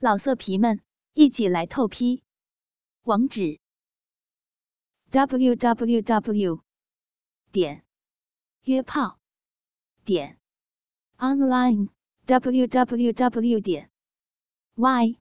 [0.00, 0.80] 老色皮们，
[1.14, 2.22] 一起来透批！
[3.02, 3.58] 网址
[5.10, 6.62] ：w w w
[7.50, 7.84] 点
[8.62, 9.18] 约炮
[10.04, 10.38] 点
[11.16, 11.88] online
[12.26, 13.90] w w w 点
[14.76, 15.18] y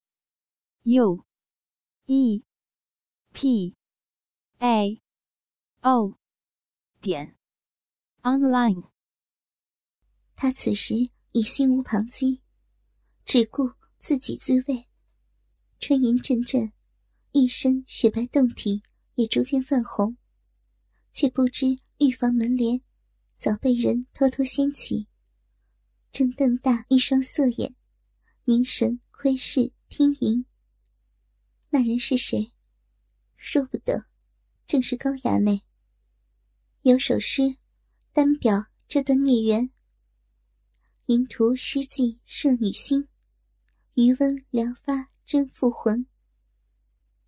[0.84, 1.26] u
[2.06, 2.44] e
[3.34, 3.76] p
[4.60, 5.02] a
[5.82, 6.20] o
[7.02, 7.36] 点
[8.22, 8.92] online。
[10.36, 10.94] 他此时
[11.32, 12.42] 已心无旁骛，
[13.26, 13.77] 只顾。
[14.00, 14.88] 自己滋味，
[15.80, 16.72] 春吟阵阵，
[17.34, 18.82] 一身雪白胴体
[19.16, 20.16] 也逐渐泛红，
[21.12, 22.82] 却不知预防门帘
[23.36, 25.08] 早被人偷偷掀起，
[26.12, 27.76] 正瞪大一双色眼，
[28.46, 30.46] 凝神窥视听吟。
[31.70, 32.54] 那人是谁？
[33.36, 34.06] 说不得，
[34.66, 35.62] 正是高衙内。
[36.84, 37.58] 有首诗，
[38.14, 39.70] 单表这段孽缘：
[41.08, 43.08] 淫徒诗妓摄女心。
[44.00, 46.06] 余温疗发真复魂，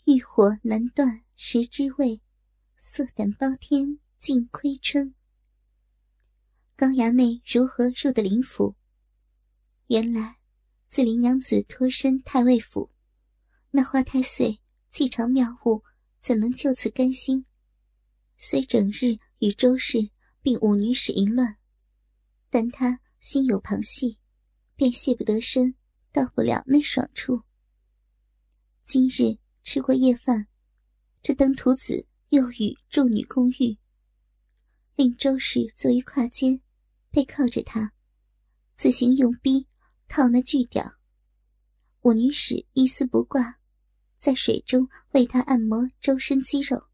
[0.05, 2.21] 欲火难断时之味，
[2.77, 5.15] 色胆包天尽亏春。
[6.75, 8.75] 高衙内如何入得林府？
[9.87, 10.35] 原来
[10.87, 12.91] 自林娘子脱身太尉府，
[13.71, 14.59] 那花太岁
[14.91, 15.83] 气长妙物，
[16.21, 17.47] 怎能就此甘心？
[18.37, 20.11] 虽整日与周氏
[20.43, 21.57] 并五女使淫乱，
[22.47, 24.19] 但他心有旁系，
[24.75, 25.73] 便卸不得身。
[26.11, 27.41] 到不了那爽处。
[28.83, 30.47] 今日吃过夜饭，
[31.21, 33.77] 这登徒子又与众女共浴，
[34.95, 36.61] 令周氏坐于胯间，
[37.11, 37.93] 背靠着他，
[38.75, 39.67] 自行用逼
[40.07, 40.97] 套那巨屌。
[42.01, 43.59] 我女使一丝不挂，
[44.19, 46.87] 在水中为他按摩周身肌肉。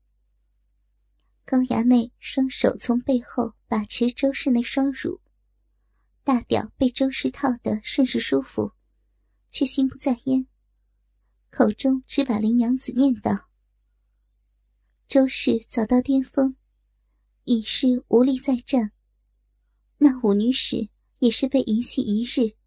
[1.45, 5.21] 高衙内双手从背后把持周氏那双乳，
[6.23, 8.74] 大屌被周氏套得甚是舒服。
[9.55, 10.47] 却心不在焉，
[11.49, 13.45] 口中只把林娘子念叨。
[15.07, 16.57] 周氏早到巅峰，
[17.45, 18.91] 已是无力再战。
[19.99, 20.89] 那五女使
[21.19, 22.57] 也是被淫戏一日，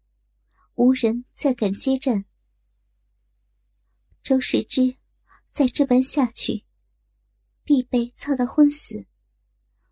[0.73, 2.25] 无人再敢接战。
[4.23, 4.95] 周氏之，
[5.51, 6.65] 再这般下去，
[7.63, 9.05] 必被操到昏死。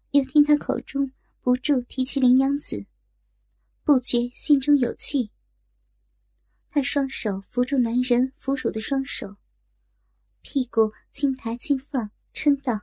[0.09, 2.87] 又听他口中不住提起林娘子，
[3.83, 5.29] 不觉心中有气。
[6.77, 9.37] 他双手扶住男人扶乳的双手，
[10.43, 12.81] 屁股轻抬轻放，嗔道：“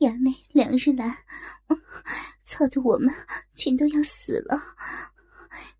[0.00, 1.24] 衙内两日来，
[2.44, 3.14] 操得我们
[3.54, 4.60] 全都要死了，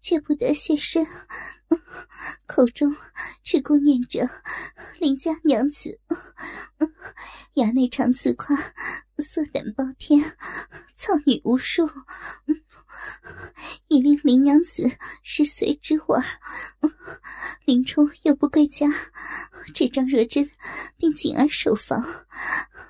[0.00, 1.06] 却不得现身，
[2.47, 2.97] 口中
[3.42, 4.28] 只顾念着
[4.98, 6.00] 邻家娘子。
[7.54, 8.56] 衙内常自夸
[9.19, 10.36] 色胆包天，
[10.97, 11.88] 操女无数。”
[13.88, 14.88] 已令林娘子
[15.22, 16.22] 是随之我，
[17.64, 18.87] 林冲又不归家，
[19.75, 20.48] 这张若真
[20.97, 22.04] 并锦儿守房，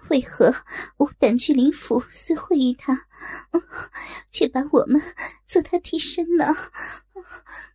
[0.09, 0.55] 为何
[0.99, 3.07] 无胆去林府私会于他，
[4.31, 5.01] 却把我们
[5.47, 6.47] 做他替身呢？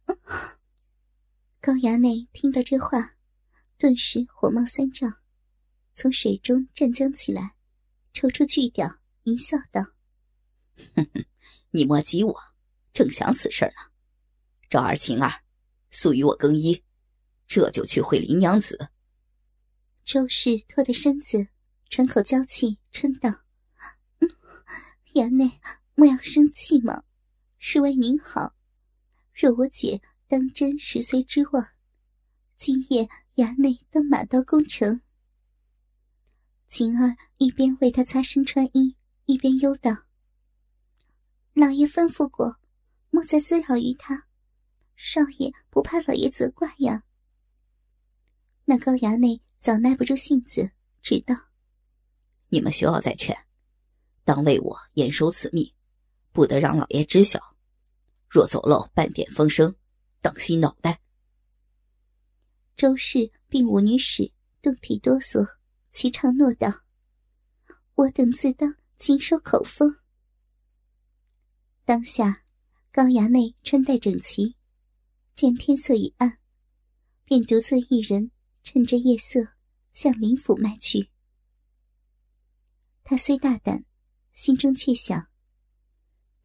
[1.65, 3.15] 高衙内听到这话，
[3.79, 5.11] 顿时火冒三丈，
[5.93, 7.55] 从水中站将起来，
[8.13, 9.81] 抽出巨屌，淫笑道
[10.95, 11.25] ：“哼哼，
[11.71, 12.39] 你莫急我。”
[12.93, 13.91] 正想此事呢，
[14.69, 15.41] 赵儿、晴儿，
[15.89, 16.83] 速与我更衣，
[17.47, 18.91] 这就去会林娘子。
[20.03, 21.47] 周氏拖着身子，
[21.89, 23.41] 喘口娇气，嗔道
[25.15, 25.59] ：“衙内
[25.95, 27.05] 莫要生气嘛，
[27.57, 28.53] 是为您好。
[29.33, 31.67] 若我姐当真十岁之望，
[32.57, 35.01] 今夜衙内当马到功成。”
[36.67, 39.91] 晴儿一边为他擦身穿衣，一边忧道
[41.53, 42.57] ：“老爷吩咐过。”
[43.11, 44.27] 莫再滋扰于他，
[44.97, 47.05] 少爷不怕老爷责怪呀。
[48.65, 50.71] 那高衙内早耐不住性子，
[51.01, 51.33] 只道
[52.51, 53.33] ：“你们休要再劝，
[54.25, 55.73] 当为我严守此密，
[56.33, 57.55] 不得让老爷知晓。
[58.29, 59.73] 若走漏半点风声，
[60.25, 61.01] 当心脑袋。”
[62.75, 64.31] 周氏并五女使
[64.61, 65.57] 动体哆嗦，
[65.91, 66.81] 齐唱诺道
[67.93, 69.99] ：“我等自当谨守口风。”
[71.85, 72.41] 当下。
[72.95, 74.55] 高衙内穿戴整齐，
[75.33, 76.39] 见天色已暗，
[77.25, 78.31] 便独自一人
[78.63, 79.49] 趁着夜色
[79.91, 81.09] 向林府迈去。
[83.03, 83.83] 他虽大胆，
[84.31, 85.28] 心中却想：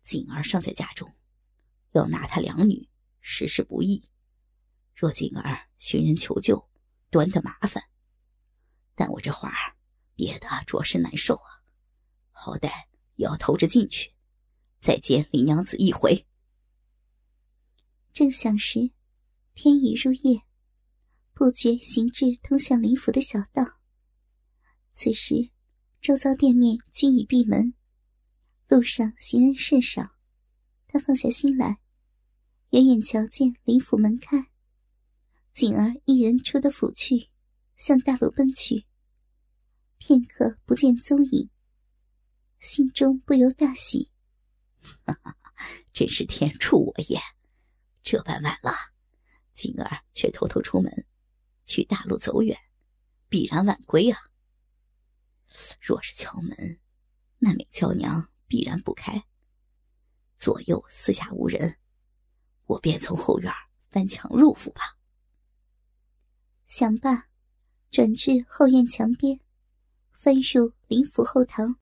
[0.02, 1.14] 锦儿尚在家中，
[1.92, 2.89] 要拿他两女，
[3.20, 4.08] 实是不易。
[4.94, 6.68] 若锦儿寻人求救，
[7.10, 7.82] 端的麻烦。
[8.94, 9.50] 但我这话
[10.14, 11.64] 憋得着实难受啊！
[12.30, 12.70] 好歹
[13.16, 14.14] 也要偷着进去，
[14.78, 16.26] 再见林娘子一回。
[18.12, 18.90] 正想时，
[19.54, 20.42] 天已入夜，
[21.32, 23.80] 不觉行至通向林府的小道。
[24.92, 25.50] 此时，
[26.02, 27.74] 周遭店面均已闭门，
[28.68, 30.16] 路上行人甚少。
[30.86, 31.80] 他放下心来，
[32.70, 34.46] 远远瞧见林府门开，
[35.52, 37.28] 锦儿一人出的府去，
[37.76, 38.86] 向大路奔去。
[39.98, 41.50] 片刻不见踪影，
[42.60, 44.12] 心中不由大喜，
[45.04, 45.36] 哈哈，
[45.92, 47.20] 真是天助我也！
[48.04, 48.72] 这般晚了，
[49.52, 51.06] 锦儿却偷偷出门，
[51.64, 52.56] 去大路走远，
[53.28, 54.16] 必然晚归啊。
[55.80, 56.78] 若是敲门，
[57.38, 59.24] 那美娇娘必然不开。
[60.38, 61.76] 左右四下无人，
[62.70, 63.52] 我便从后院
[63.90, 64.96] 翻墙入府吧。
[66.68, 67.26] 想罢，
[67.90, 69.40] 转至后院墙边。
[70.12, 71.80] 翻入林府后堂，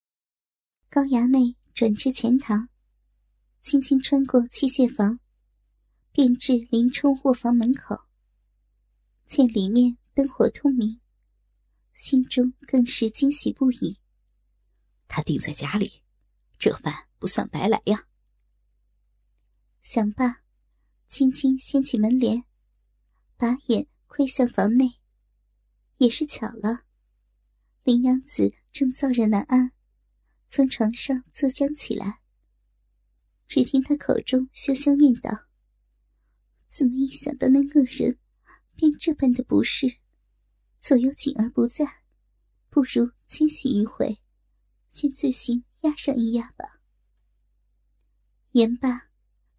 [0.89, 2.69] 高衙内转至前堂，
[3.61, 5.19] 轻轻穿过器械房，
[6.13, 8.07] 便至林冲卧房门口。
[9.27, 11.01] 见里面灯火通明，
[11.93, 13.99] 心中更是惊喜不已。
[15.07, 16.03] 他定在家里，
[16.59, 18.07] 这饭不算白来呀。
[19.83, 20.43] 想罢，
[21.09, 22.45] 轻轻掀起门帘，
[23.37, 25.01] 把眼窥向房内，
[25.97, 26.85] 也是巧了。
[27.83, 29.73] 林娘子正燥热难安，
[30.49, 32.21] 从床上坐将起来。
[33.47, 35.47] 只听她口中羞羞念道
[36.69, 38.19] ：“怎么一想到那恶人，
[38.75, 39.99] 便这般的不适？
[40.79, 42.03] 左右景儿不在，
[42.69, 44.21] 不如清洗一回，
[44.91, 46.83] 先自行压上一压吧。”
[48.53, 49.08] 言罢，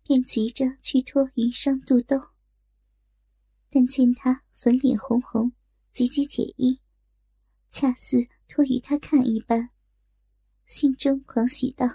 [0.09, 2.19] 便急着去脱云裳肚兜。
[3.69, 5.51] 但见他粉脸红红，
[5.91, 6.81] 急急解衣。
[7.69, 9.69] 恰似托与他看一般，
[10.65, 11.85] 心中狂喜道：“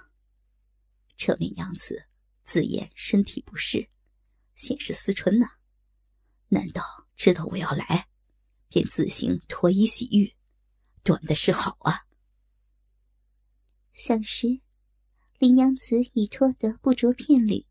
[1.19, 2.05] 这美娘子
[2.45, 3.89] 自言身体不适，
[4.55, 5.49] 现是思春呢。
[6.51, 8.07] 难道知道我要来，
[8.69, 10.37] 便自行脱衣洗浴，
[11.03, 12.07] 短的是好啊。”
[13.93, 14.61] 想时，
[15.41, 17.67] 林娘子已脱得不着片缕，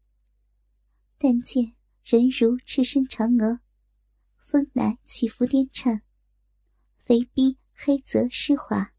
[1.26, 1.74] 但见
[2.04, 3.62] 人如赤身嫦娥，
[4.40, 6.02] 风乃起伏颠颤，
[6.98, 7.58] 肥逼。
[7.74, 8.94] 黑泽湿滑，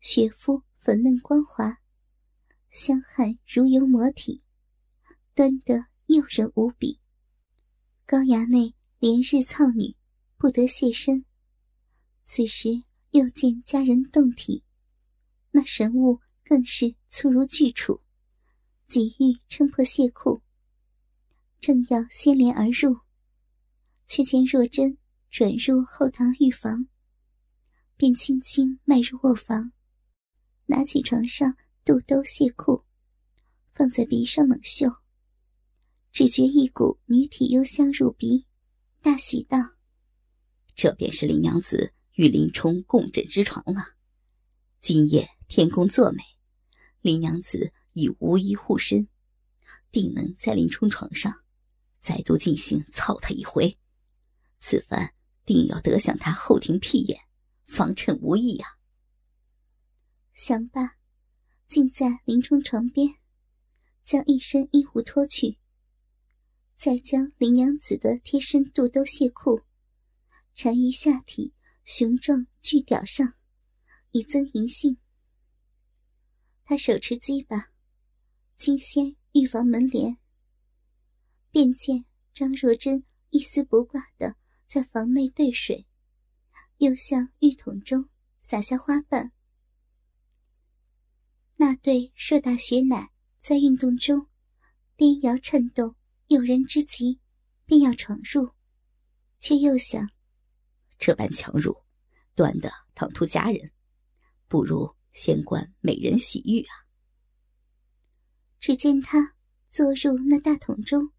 [0.00, 1.80] 雪肤粉嫩光滑，
[2.70, 4.42] 香汗如油抹体，
[5.34, 6.98] 端得诱人无比。
[8.04, 9.94] 高衙内连日操女，
[10.38, 11.24] 不得卸身。
[12.24, 14.64] 此时又见佳人动体，
[15.50, 18.00] 那神物更是粗如巨杵，
[18.88, 20.42] 几欲撑破卸裤，
[21.64, 22.98] 正要掀帘而入，
[24.04, 24.98] 却见若真
[25.30, 26.88] 转入后堂浴房。
[27.96, 29.72] 便轻轻迈入卧房，
[30.66, 32.84] 拿起床上肚兜卸裤，
[33.72, 34.90] 放在鼻上猛嗅，
[36.12, 38.44] 只觉一股女体幽香入鼻，
[39.00, 39.56] 大喜道
[40.76, 43.94] ：“这便是林娘子与林冲共枕之床了。
[44.82, 46.22] 今夜天公作美，
[47.00, 49.08] 林娘子已无衣护身，
[49.90, 51.34] 定能在林冲床上
[52.04, 53.78] 再度进行操他一回。
[54.60, 55.14] 此番
[55.46, 57.18] 定要得享他后庭屁眼。”
[57.66, 58.76] 方称无益呀！
[60.34, 60.96] 想罢，
[61.66, 63.16] 竟在林冲床边，
[64.04, 65.58] 将一身衣物脱去，
[66.76, 69.62] 再将林娘子的贴身肚兜卸裤
[70.54, 73.34] 缠于下体雄壮巨屌上，
[74.10, 74.98] 以增淫性。
[76.64, 77.72] 他手持鸡巴，
[78.56, 80.18] 惊掀玉房门帘，
[81.54, 84.34] 便见张若珍一丝不挂的
[84.66, 85.86] 在房内兑水。
[86.78, 88.08] 又向浴桶中
[88.40, 89.30] 洒下花瓣，
[91.54, 94.26] 那对硕大雪奶在运动中
[94.96, 95.94] 颠摇颤动，
[96.26, 97.20] 诱人之极，
[97.64, 98.50] 便要闯入，
[99.38, 100.10] 却又想：
[100.98, 101.84] 这般强入，
[102.34, 103.70] 断的唐突佳人，
[104.48, 106.74] 不如先观美人洗浴啊！
[108.58, 109.36] 只见他
[109.70, 111.12] 坐入那大桶中，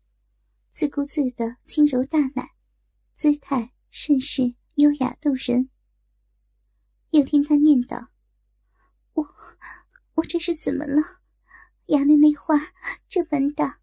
[0.76, 2.52] 自顾自的轻揉大奶，
[3.16, 4.56] 姿态甚是。
[4.76, 5.70] 优雅动人。
[7.12, 8.10] 又听他念叨
[9.16, 9.26] ：“我
[10.16, 11.22] 我这是怎么了？
[11.86, 12.60] 衙内那花
[13.08, 13.80] 这般大，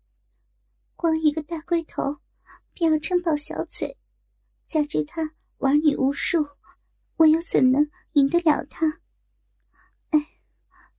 [0.94, 2.20] 光一个大龟头
[2.74, 3.96] 便要撑饱小嘴，
[4.66, 6.46] 加之他玩女无数，
[7.16, 9.00] 我又怎能赢得了他？
[10.10, 10.40] 哎，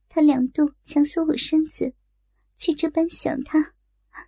[0.09, 1.93] 他两度强缩我身子，
[2.57, 3.75] 却这般想他，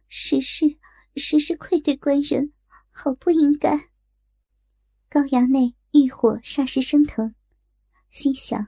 [0.07, 0.77] 实是
[1.15, 2.53] 实是愧对官人，
[2.91, 3.89] 好不应该。”
[5.09, 7.33] 高衙内欲火霎时升腾，
[8.11, 8.67] 心想：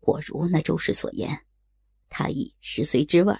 [0.00, 1.44] 果如那周氏所言，
[2.08, 3.36] 他已食髓知味，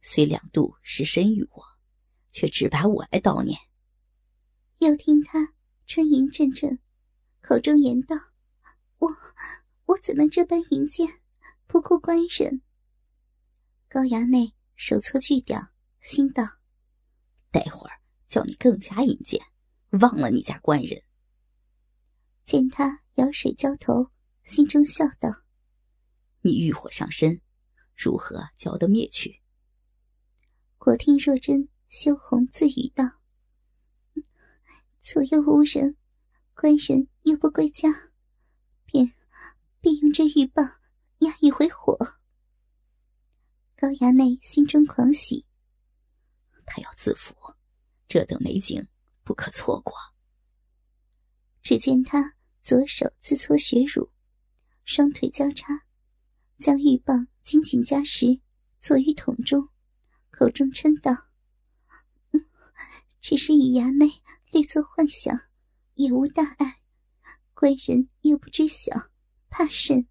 [0.00, 1.62] 虽两度失身于我，
[2.30, 3.58] 却只把我来悼念。
[4.78, 5.54] 又听他
[5.86, 6.80] 春吟阵阵，
[7.40, 8.16] 口中言道
[8.98, 9.08] ：“我
[9.84, 11.06] 我怎能这般淫贱，
[11.66, 12.62] 不顾官人？”
[13.88, 15.68] 高衙内手搓巨屌，
[16.00, 16.42] 心道
[17.52, 19.40] ：“待会儿叫你更加淫贱，
[20.00, 21.00] 忘了你家官人。”
[22.44, 24.10] 见他舀水浇头，
[24.42, 25.30] 心中笑道
[26.42, 27.40] ：“你欲火上身，
[27.94, 29.40] 如何浇得灭去？”
[30.78, 33.04] 果听若真羞红自语道。
[35.00, 35.96] 左右无人，
[36.54, 37.88] 官人又不归家，
[38.86, 39.12] 便
[39.80, 40.64] 便用这玉棒
[41.18, 41.96] 压一回火。
[43.76, 45.44] 高衙内心中狂喜，
[46.66, 47.34] 他要自缚，
[48.08, 48.86] 这等美景
[49.22, 49.94] 不可错过。
[51.62, 54.10] 只见他左手自搓血乳，
[54.84, 55.86] 双腿交叉，
[56.58, 58.40] 将玉棒紧紧夹实，
[58.78, 59.68] 坐于桶中，
[60.30, 61.28] 口中嗔道
[63.20, 64.10] ：“只是以衙内。”
[64.52, 65.34] 略作幻想，
[65.94, 66.82] 也无大碍。
[67.54, 69.08] 官人又不知晓，
[69.48, 70.06] 怕甚？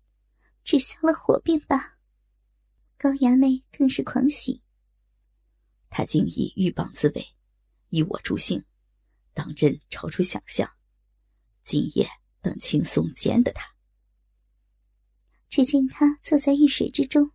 [0.63, 1.99] 只消了火便罢。
[2.97, 4.63] 高衙内更是狂喜。
[5.91, 7.35] 他竟以玉棒自慰，
[7.89, 8.63] 以我助兴，
[9.33, 10.71] 当真超出想象。
[11.65, 12.09] 今夜
[12.41, 13.67] 等轻松奸得他。
[15.49, 17.31] 只见他坐在浴水之中，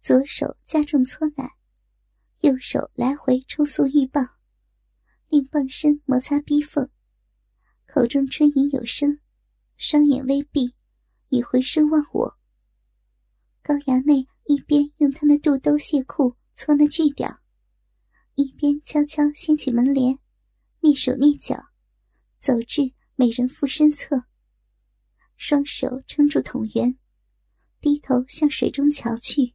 [0.00, 1.56] 左手加重搓奶，
[2.42, 4.36] 右手来回抽送玉棒。
[5.28, 6.88] 令棒身摩擦逼缝，
[7.86, 9.18] 口中春吟有声，
[9.76, 10.74] 双眼微闭，
[11.28, 12.38] 已浑身忘我。
[13.60, 17.40] 高衙内一边用他那肚兜卸裤搓那巨屌，
[18.38, 20.16] 一边悄悄掀起门帘，
[20.80, 21.60] 蹑手蹑脚，
[22.38, 24.26] 走至美人妇身侧，
[25.36, 26.96] 双手撑住桶圆，
[27.80, 29.54] 低头向水中瞧去，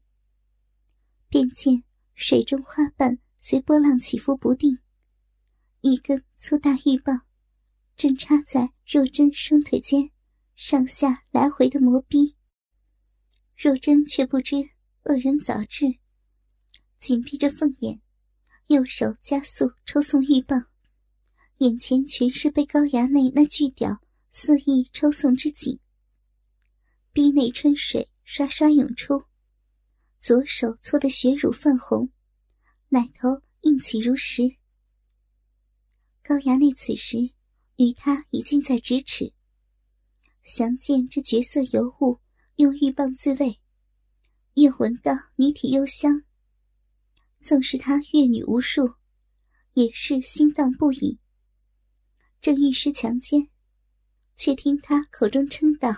[1.30, 4.80] 便见水中花瓣随波浪起伏不定。
[5.80, 7.22] 一根粗大玉棒，
[7.96, 10.12] 正插在若真双腿间，
[10.58, 12.36] 上下来回的磨逼。
[13.56, 14.58] 若真却不知
[15.04, 15.86] 恶人早至，
[17.00, 18.03] 紧闭着凤眼，
[18.68, 20.66] 右手加速抽送玉棒，
[21.58, 24.02] 眼前全是被高衙内那巨屌
[24.32, 25.78] 肆意抽送之景。
[27.12, 29.26] 逼内春水刷刷涌出，
[30.18, 32.10] 左手搓得血乳泛红，
[32.90, 34.56] 奶头硬起如石。
[36.24, 37.18] 高衙内此时
[37.76, 39.34] 与他已近在咫尺，
[40.42, 42.20] 详见这绝色尤物
[42.56, 43.60] 用玉棒自慰，
[44.54, 46.24] 又闻到女体幽香。
[47.44, 48.96] 纵是他阅女无数，
[49.74, 51.20] 也是心荡不已。
[52.40, 53.50] 正欲施强奸，
[54.34, 55.90] 却听他口中嗔道：“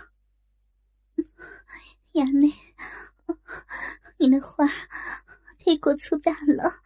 [2.14, 2.52] 衙内，
[4.18, 4.66] 你那话
[5.64, 6.82] 太过粗大了。”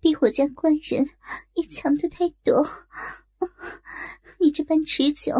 [0.00, 1.08] 比我家官人
[1.54, 2.68] 也强得太多，
[4.40, 5.32] 你这般持久，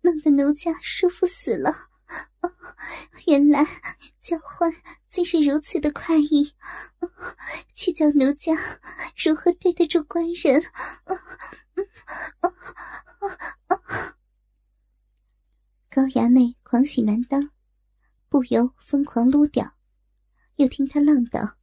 [0.00, 1.90] 弄得奴家舒服死了。
[3.26, 3.66] 原来
[4.22, 4.72] 交换
[5.10, 6.54] 竟是如此的快意，
[7.74, 8.54] 去叫奴家
[9.16, 10.62] 如何对得住官人？
[15.90, 17.50] 高衙内狂喜难当，
[18.28, 19.76] 不由疯狂撸屌，
[20.54, 21.56] 又听他浪道。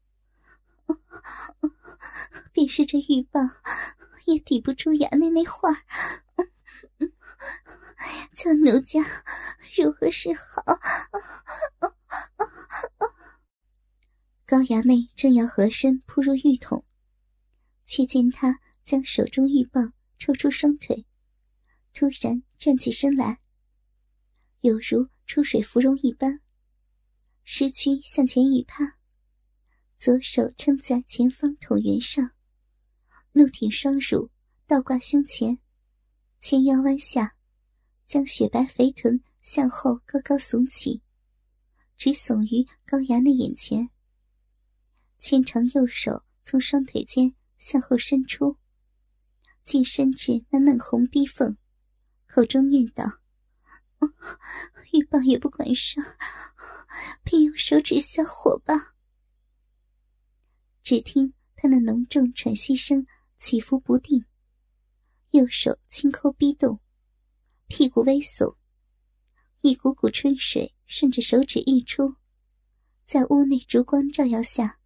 [2.52, 3.50] 便是这玉棒，
[4.26, 5.86] 也抵不住衙内那话，
[8.36, 9.00] 叫奴家
[9.78, 10.78] 如何是好？
[14.46, 16.84] 高衙内正要合身扑入浴桶，
[17.86, 21.06] 却见他将手中浴棒抽出双腿，
[21.94, 23.40] 突然站起身来，
[24.62, 26.42] 有如出水芙蓉一般，
[27.44, 28.98] 失躯向前一趴。
[29.98, 32.32] 左手撑在前方桶圆上，
[33.34, 34.32] 怒挺双乳，
[34.66, 35.60] 倒挂胸前，
[36.40, 37.36] 前腰弯下，
[38.08, 41.02] 将雪白肥臀向后高高耸起，
[42.00, 43.90] 直耸于高衙内眼前。
[45.20, 48.58] 纤长右手从双腿间向后伸出，
[49.66, 51.58] 竟伸至那嫩红逼缝，
[52.26, 53.04] 口中念道
[54.94, 56.00] ：“玉棒也不管事，
[57.22, 58.96] 便用手指消火吧。”
[60.82, 63.06] 只听他那浓重喘息声
[63.38, 64.24] 起伏不定，
[65.32, 66.80] 右手轻抠逼动，
[67.68, 68.56] 屁股微耸，
[69.60, 72.16] 一股股春水顺着手指溢出，
[73.06, 74.80] 在屋内烛光照耀下，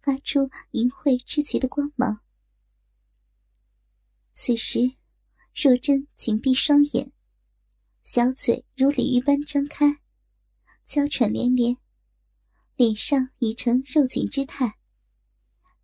[0.00, 2.20] 发出淫秽之极的光芒。
[4.34, 4.94] 此时，
[5.52, 7.12] 若真紧闭双眼，
[8.04, 9.98] 小嘴如鲤鱼般张开，
[10.86, 11.76] 娇喘连连，
[12.76, 14.78] 脸上已成肉紧之态。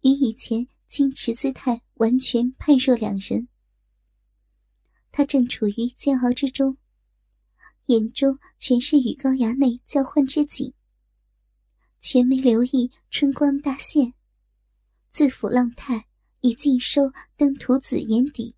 [0.02, 3.48] 与以前矜持姿态完全判若两人。
[5.10, 6.78] 他正处于煎熬之中，
[7.88, 10.74] 眼中全是与高衙内交欢之景，
[12.00, 14.12] 全没留意春光大现，
[15.10, 16.06] 自抚浪态
[16.42, 18.54] 已尽收登徒子眼底。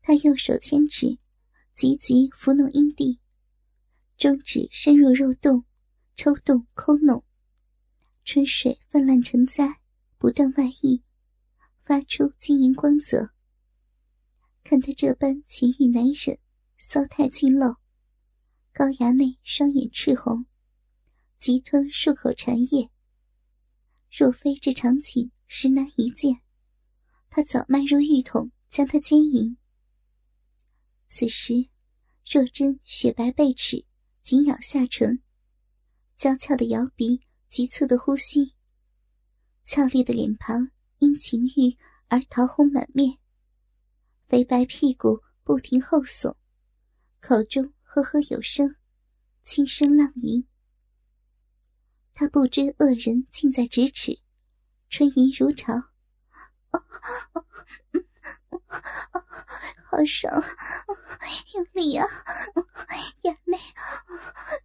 [0.00, 1.18] 他右手牵指，
[1.74, 3.20] 急急抚弄阴蒂，
[4.16, 5.66] 中指深入肉洞，
[6.16, 7.22] 抽动抠弄，
[8.24, 9.82] 春水泛滥成灾，
[10.16, 11.02] 不断外溢，
[11.82, 13.34] 发出晶莹光泽。
[14.64, 16.38] 看他这般情欲难忍，
[16.90, 17.76] 骚态尽露，
[18.72, 20.46] 高衙内双眼赤红，
[21.38, 22.90] 急吞数口馋液。
[24.10, 26.40] 若非这场景实难一见，
[27.28, 29.58] 他早迈入浴桶将他奸淫。
[31.08, 31.68] 此时，
[32.24, 33.84] 若真雪白背齿
[34.22, 35.22] 紧咬下唇，
[36.16, 38.54] 娇俏的摇鼻，急促的呼吸，
[39.62, 41.76] 俏丽的脸庞因情欲
[42.06, 43.18] 而桃红满面。
[44.26, 46.34] 肥白屁股不停后耸，
[47.20, 48.76] 口中呵呵有声，
[49.42, 50.46] 轻声浪吟。
[52.14, 54.20] 他不知恶人近在咫尺，
[54.88, 55.74] 春吟如潮，
[59.84, 60.32] 好爽，
[61.54, 62.06] 用力啊！
[63.22, 63.58] 衙内，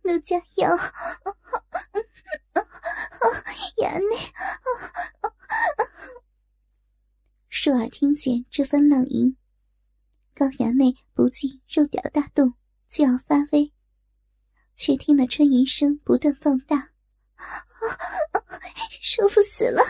[0.03, 0.69] 奴家要，
[3.77, 4.31] 衙内。
[7.50, 9.38] 舒耳听见这番浪吟。
[10.44, 12.54] 高衙内不禁肉屌大动，
[12.90, 13.72] 就要发威，
[14.76, 16.90] 却听那春吟声不断放大，
[19.00, 19.82] 舒服死了！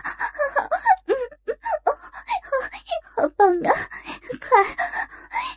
[3.15, 3.71] 好棒啊！
[4.39, 4.63] 快，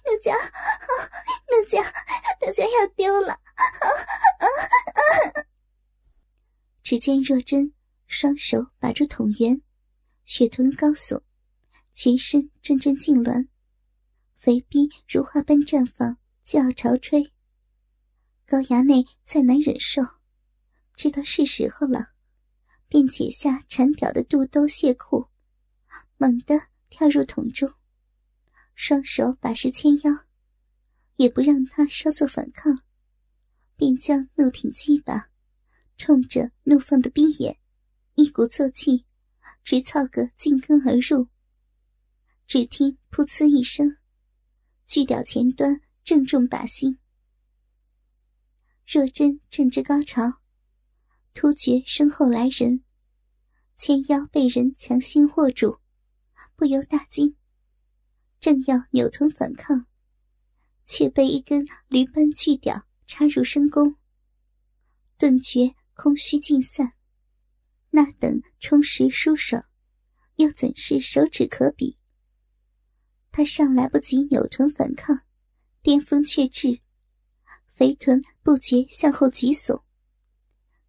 [0.07, 1.83] 奴家，奴家，
[2.41, 3.39] 奴家要丢了！
[6.83, 7.75] 只见若真
[8.07, 9.61] 双手把住桶圆，
[10.25, 11.21] 血臀高耸，
[11.93, 13.47] 全身阵阵痉挛。
[14.47, 17.33] 肥逼如花般绽放，就要朝吹。
[18.47, 20.01] 高衙内再难忍受，
[20.95, 22.13] 知道是时候了，
[22.87, 25.27] 便解下缠屌的肚兜亵裤，
[26.17, 27.69] 猛地跳入桶中，
[28.77, 30.13] 双手把持牵腰，
[31.17, 32.73] 也不让他稍作反抗，
[33.75, 35.29] 便将怒挺鸡巴
[35.97, 37.59] 冲着怒放的逼眼，
[38.15, 39.07] 一鼓作气，
[39.65, 41.27] 直操个进根而入。
[42.47, 43.97] 只听“噗呲”一声。
[44.87, 46.99] 巨屌前端正中靶心，
[48.87, 50.41] 若真正值高潮，
[51.35, 52.85] 突觉身后来人，
[53.77, 55.81] 纤腰被人强行握住，
[56.55, 57.37] 不由大惊，
[58.39, 59.87] 正要扭臀反抗，
[60.87, 63.97] 却被一根驴般巨屌插入深宫，
[65.19, 66.93] 顿觉空虚尽散，
[67.91, 69.65] 那等充实舒爽，
[70.37, 71.99] 又怎是手指可比？
[73.37, 75.21] 他尚来不及扭臀反抗，
[75.83, 76.81] 巅峰却至，
[77.67, 79.83] 肥臀不觉向后急耸，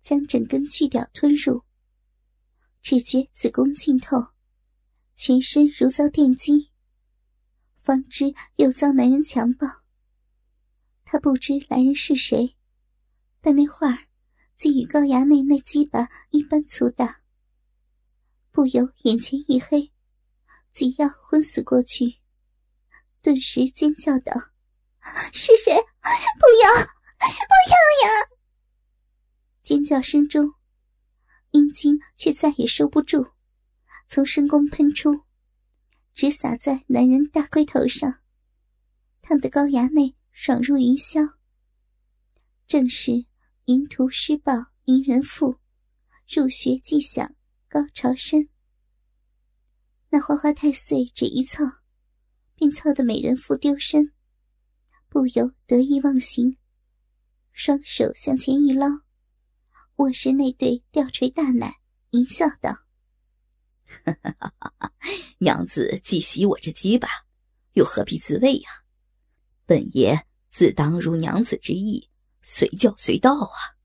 [0.01, 1.63] 将整根巨屌吞入。
[2.81, 4.27] 只觉子宫浸透，
[5.13, 6.71] 全身如遭电击，
[7.75, 9.67] 方知又遭男人强暴。
[11.03, 12.55] 他不知来人是谁，
[13.41, 14.07] 但那画儿
[14.55, 17.19] 竟与高衙内那鸡巴一般粗大，
[18.51, 19.91] 不由眼前一黑，
[20.71, 22.19] 即要昏死过去。
[23.28, 24.32] 顿时尖叫道
[25.34, 25.74] ：“是谁？
[25.74, 27.76] 不要，不要
[28.08, 28.28] 呀！”
[29.62, 30.54] 尖叫声中，
[31.52, 33.34] 阴茎却再也收不住，
[34.08, 35.26] 从深宫喷出，
[36.13, 38.22] 直洒在男人大龟头上，
[39.22, 41.34] 烫得高衙内爽入云霄。
[42.66, 43.26] 正是
[43.66, 44.54] 淫徒施暴
[44.86, 45.60] 淫人妇，
[46.30, 47.36] 入穴即响
[47.68, 48.48] 高潮深。
[50.08, 51.66] 那花花太岁只一操。
[52.58, 54.12] 便操得美人妇丢身，
[55.08, 56.58] 不由得意忘形，
[57.52, 58.88] 双手向前一捞，
[59.98, 61.76] 卧室那对吊垂大奶，
[62.10, 62.76] 淫笑道
[65.38, 67.08] ：“娘子既喜我这鸡巴，
[67.74, 68.70] 又何必自慰呀？
[69.67, 72.10] 本爷自当如娘子之意，
[72.41, 73.78] 随叫随到啊。”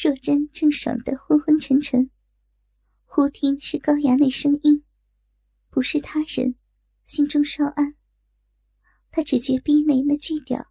[0.00, 2.08] 若真正爽得昏昏沉沉，
[3.04, 4.84] 忽听是高衙内声音，
[5.70, 6.54] 不是他人。
[7.10, 7.96] 心中稍安，
[9.10, 10.70] 他只觉逼内那巨屌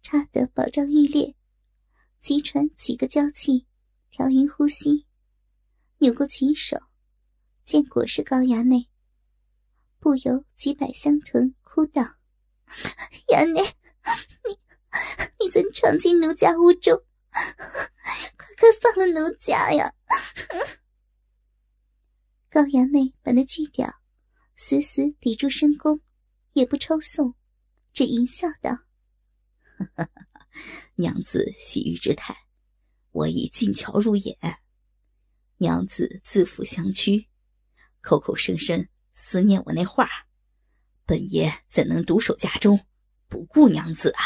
[0.00, 1.36] 插得饱胀欲裂，
[2.22, 3.66] 急喘几个娇气，
[4.10, 5.06] 调匀呼吸，
[5.98, 6.78] 扭过琴手，
[7.66, 8.88] 见果是高衙内，
[9.98, 12.00] 不由几百香臀，哭道
[13.28, 14.58] ：“衙内，你
[15.38, 16.98] 你怎闯进奴家屋中？
[18.38, 19.92] 快快放了奴家呀！”
[22.48, 24.00] 高衙内把那巨屌
[24.56, 26.00] 死死抵住深宫，
[26.52, 27.34] 也不抽送，
[27.92, 28.70] 只淫笑道
[30.96, 32.36] ：“娘子洗浴之态，
[33.10, 34.38] 我已尽瞧入眼。
[35.56, 37.28] 娘子自负相屈，
[38.00, 40.08] 口口声声思念我那画，
[41.04, 42.86] 本爷怎能独守家中，
[43.28, 44.22] 不顾娘子啊？”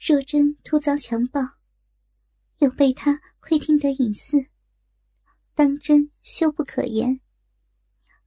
[0.00, 1.40] 若真突遭强暴，
[2.58, 4.48] 又被他窥听得隐私，
[5.54, 7.20] 当真羞不可言。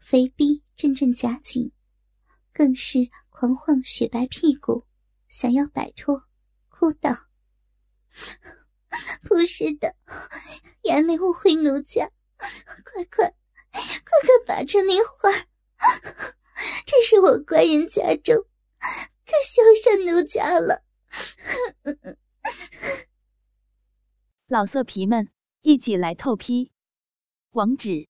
[0.02, 1.72] 肥逼阵阵夹紧，
[2.52, 4.86] 更是狂晃雪白屁股，
[5.30, 6.28] 想要摆脱，
[6.68, 7.30] 哭道
[9.24, 9.96] ：“不是的，
[10.84, 12.50] 衙内误会奴家，快
[13.06, 13.34] 快，
[13.72, 14.12] 快快
[14.46, 15.32] 拔出那花，
[16.86, 18.36] 这是我官人家中，
[19.26, 20.84] 可羞上奴家了。”
[24.48, 26.74] 老色皮们，一起来透批！
[27.52, 28.10] 网址